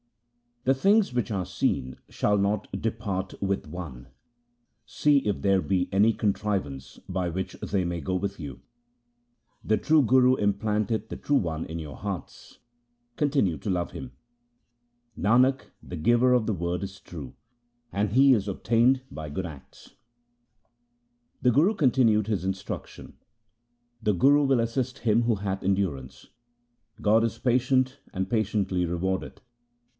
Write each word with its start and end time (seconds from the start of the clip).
The 0.63 0.73
things 0.75 1.11
which 1.11 1.31
are 1.31 1.45
seen 1.45 1.97
shall 2.09 2.37
not 2.37 2.67
depart 2.79 3.39
with 3.41 3.67
one; 3.67 4.07
see 4.85 5.19
if 5.19 5.41
there 5.41 5.59
be 5.61 5.89
any 5.91 6.11
contrivance 6.13 6.99
by 7.09 7.29
which 7.29 7.53
they 7.61 7.83
may 7.83 7.99
go 7.99 8.15
with 8.15 8.39
you. 8.39 8.61
The 9.63 9.77
true 9.77 10.03
Guru 10.03 10.35
implanteth 10.37 11.09
the 11.09 11.17
True 11.17 11.37
One 11.37 11.65
in 11.65 11.77
your 11.79 11.95
hearts; 11.95 12.59
continue 13.15 13.57
to 13.57 13.69
love 13.71 13.91
Him. 13.91 14.11
Nanak, 15.17 15.71
the 15.81 15.95
Giver 15.95 16.33
of 16.33 16.45
the 16.45 16.53
Word 16.53 16.83
is 16.83 16.99
true, 16.99 17.33
and 17.91 18.11
He 18.11 18.33
is 18.33 18.47
obtained 18.47 19.01
by 19.11 19.29
good 19.29 19.45
acts. 19.47 19.95
The 21.41 21.51
Guru 21.51 21.73
continued 21.75 22.27
his 22.27 22.45
instructions:—' 22.45 23.13
The 24.01 24.13
Guru 24.13 24.45
will 24.45 24.59
assist 24.59 24.99
him 24.99 25.23
who 25.23 25.35
hath 25.35 25.63
endurance; 25.63 26.27
God 27.01 27.23
is 27.23 27.37
patient 27.37 27.99
and 28.13 28.29
patiently 28.29 28.85
rewardeth. 28.85 29.41